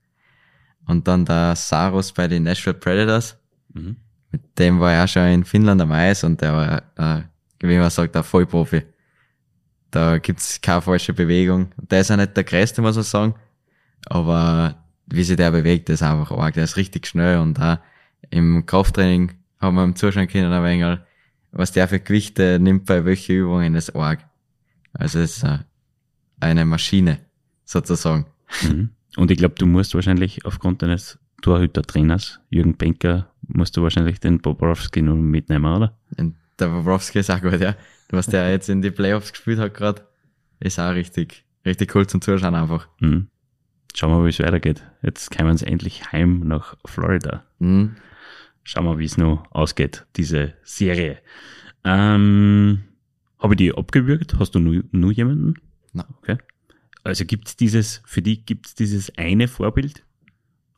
[0.86, 3.38] Und dann der Saros bei den Nashville Predators.
[3.74, 3.96] Mhm.
[4.32, 6.54] Mit dem war auch schon in Finnland am Eis und der
[6.98, 7.24] war, äh,
[7.60, 8.84] wie man sagt, ein Vollprofi.
[9.92, 11.72] Da gibt's keine falsche Bewegung.
[11.78, 13.36] Der ist ja nicht der größte, muss man sagen.
[14.08, 16.56] Aber wie sich der bewegt, ist einfach arg.
[16.56, 17.78] Der ist richtig schnell und auch
[18.32, 21.00] im Krafttraining haben wir ihm zuschauen können, ein wenig,
[21.54, 24.20] was der für Gewichte nimmt bei welchen Übungen, ist arg.
[24.92, 25.46] Also es ist
[26.40, 27.20] eine Maschine,
[27.66, 28.26] sozusagen.
[28.64, 28.90] Mhm.
[29.16, 34.40] Und ich glaube, du musst wahrscheinlich aufgrund deines Torhüter-Trainers, Jürgen Benker, musst du wahrscheinlich den
[34.40, 35.98] Bobrowski nur mitnehmen, oder?
[36.18, 37.76] Und der Bobrovski ist auch gut, ja.
[38.10, 40.08] Was der jetzt in die Playoffs gespielt hat gerade,
[40.60, 42.88] ist auch richtig, richtig cool zum Zuschauen einfach.
[43.00, 43.28] Mhm.
[43.96, 44.84] Schauen wir mal, wie es weitergeht.
[45.02, 47.44] Jetzt kommen sie endlich heim nach Florida.
[47.60, 47.96] Mhm.
[48.64, 51.20] Schauen wir, wie es noch ausgeht, diese Serie.
[51.84, 52.84] Ähm,
[53.40, 54.36] Habe ich die abgewürgt?
[54.40, 55.56] Hast du nur, nur jemanden?
[55.92, 56.06] Nein.
[56.20, 56.38] Okay.
[57.04, 60.04] Also gibt's dieses, für die gibt's dieses eine Vorbild?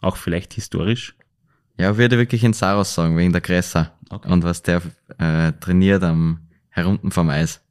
[0.02, 1.16] Auch vielleicht historisch?
[1.78, 3.92] Ja, würde wirklich in Saros sagen, wegen der Größe.
[4.10, 4.32] Okay.
[4.32, 4.82] Und was der
[5.18, 7.62] äh, trainiert am herunten vom Eis.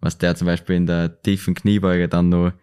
[0.00, 2.54] Was der zum Beispiel in der tiefen Kniebeuge dann nur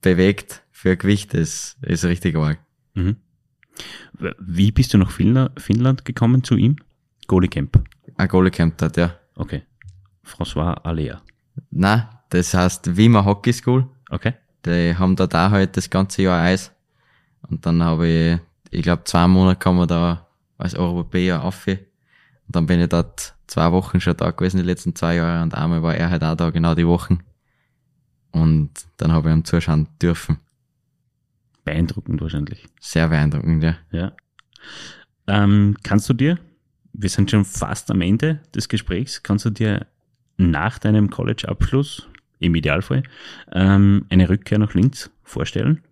[0.00, 2.58] bewegt für Gewicht ist, ist richtig arg.
[2.94, 3.16] Mhm.
[4.40, 6.76] Wie bist du nach Finnland, Finnland gekommen zu ihm?
[7.26, 7.82] Goalie Camp.
[8.16, 9.14] Ein Goalie campt dort, ja.
[9.36, 9.62] Okay.
[10.24, 11.22] François Alea.
[11.70, 13.86] Na, das heißt Wiemer Hockey School.
[14.10, 14.34] Okay.
[14.66, 16.72] Die haben dort auch halt das ganze Jahr Eis.
[17.42, 18.38] Und dann habe ich,
[18.70, 20.26] ich glaube, zwei Monate kann man da
[20.58, 21.66] als Europäer auf.
[21.66, 21.78] Und
[22.48, 25.42] dann bin ich dort zwei Wochen schon da gewesen, die letzten zwei Jahre.
[25.42, 27.20] Und einmal war er halt auch da, genau die Wochen.
[28.32, 30.38] Und dann habe ich ihm zuschauen dürfen.
[31.68, 32.64] Beeindruckend wahrscheinlich.
[32.80, 33.76] Sehr beeindruckend, ja.
[33.90, 34.12] Ja.
[35.26, 36.38] Ähm, kannst du dir,
[36.92, 39.86] wir sind schon fast am Ende des Gesprächs, kannst du dir
[40.36, 42.08] nach deinem College-Abschluss,
[42.40, 43.02] im Idealfall,
[43.52, 45.82] ähm, eine Rückkehr nach Linz vorstellen?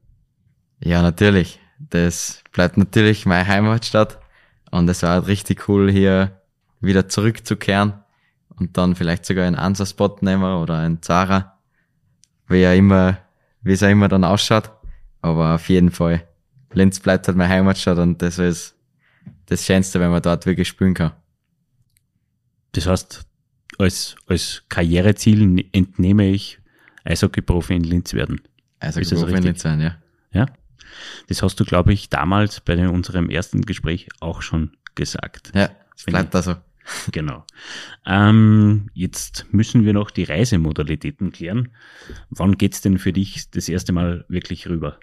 [0.81, 1.61] Ja, natürlich.
[1.79, 4.19] Das bleibt natürlich meine Heimatstadt.
[4.71, 6.41] Und es war halt richtig cool, hier
[6.81, 7.95] wieder zurückzukehren
[8.49, 11.59] und dann vielleicht sogar einen Ansa-Spot nehmen oder einen Zara.
[12.49, 13.19] wie er immer,
[13.63, 14.71] wie es auch immer dann ausschaut.
[15.27, 16.23] Aber auf jeden Fall,
[16.73, 18.77] Linz bleibt halt meine Heimatstadt und das ist
[19.47, 21.11] das Schönste, wenn man dort wirklich spielen kann.
[22.71, 23.27] Das heißt,
[23.79, 26.61] als, als Karriereziel entnehme ich
[27.03, 28.41] Eishockey-Profi in Linz werden.
[28.79, 29.97] Eishockey-Profi in Linz werden, ja.
[30.33, 30.47] Ja.
[31.27, 35.51] Das hast du, glaube ich, damals bei unserem ersten Gespräch auch schon gesagt.
[35.57, 36.55] Ja, es bleibt da so.
[37.13, 37.45] Genau.
[38.07, 41.71] Ähm, jetzt müssen wir noch die Reisemodalitäten klären.
[42.31, 44.99] Wann geht's denn für dich das erste Mal wirklich rüber?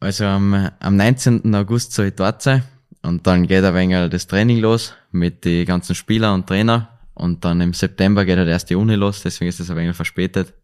[0.00, 1.54] Also am, am 19.
[1.54, 2.62] August soll ich dort sein
[3.02, 7.44] und dann geht ein wenig das Training los mit den ganzen Spieler und Trainer und
[7.44, 10.54] dann im September geht halt erst die Uni los, deswegen ist das ein wenig verspätet.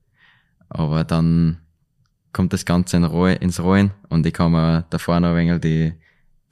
[0.68, 1.58] Aber dann
[2.32, 5.60] kommt das Ganze in Ruhe, ins Rollen und ich kann mir davor noch ein wenig
[5.60, 5.92] die,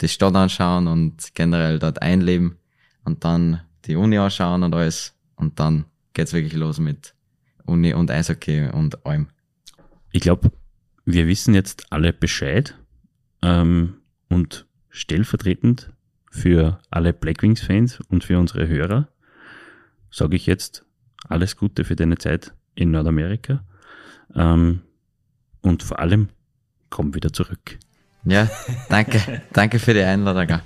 [0.01, 2.59] die Stadt anschauen und generell dort einleben
[3.05, 5.15] und dann die Uni anschauen und alles.
[5.37, 7.15] Und dann geht's wirklich los mit
[7.65, 9.29] Uni und Eishockey und allem.
[10.13, 10.53] Ich glaube,
[11.05, 12.79] wir wissen jetzt alle Bescheid
[13.43, 15.93] ähm, und stellvertretend
[16.31, 19.09] für alle Blackwings-Fans und für unsere Hörer
[20.11, 20.85] sage ich jetzt
[21.29, 23.65] alles Gute für deine Zeit in Nordamerika
[24.35, 24.83] ähm,
[25.63, 26.29] und vor allem
[26.91, 27.79] komm wieder zurück.
[28.25, 28.49] Ja,
[28.89, 29.43] danke.
[29.53, 30.61] danke für die Einladung.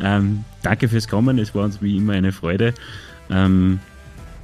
[0.00, 1.38] ähm, danke fürs Kommen.
[1.38, 2.74] Es war uns wie immer eine Freude.
[3.30, 3.80] Ähm,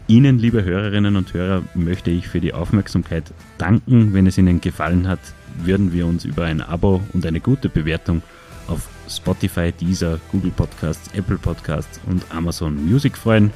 [0.07, 3.25] Ihnen, liebe Hörerinnen und Hörer, möchte ich für die Aufmerksamkeit
[3.57, 4.13] danken.
[4.13, 5.21] Wenn es Ihnen gefallen hat,
[5.63, 8.23] würden wir uns über ein Abo und eine gute Bewertung
[8.67, 13.51] auf Spotify, Deezer, Google Podcasts, Apple Podcasts und Amazon Music freuen.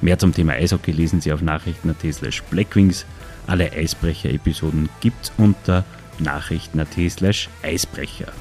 [0.00, 3.06] Mehr zum Thema Eishockey lesen Sie auf nachrichten.at slash blackwings.
[3.46, 5.84] Alle Eisbrecher-Episoden gibt's unter
[6.20, 8.32] nachrichten.at slash Eisbrecher.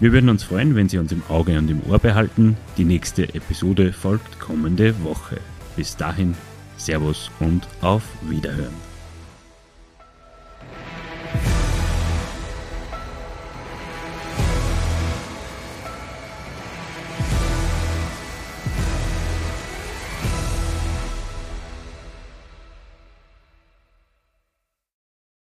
[0.00, 2.56] Wir würden uns freuen, wenn Sie uns im Auge und im Ohr behalten.
[2.76, 5.38] Die nächste Episode folgt kommende Woche.
[5.76, 6.34] Bis dahin,
[6.76, 8.93] Servus und auf Wiederhören.